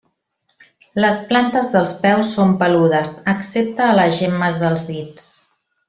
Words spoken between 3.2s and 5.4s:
excepte a les gemmes dels dits.